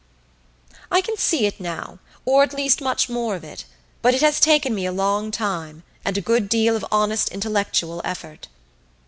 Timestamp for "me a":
4.73-4.91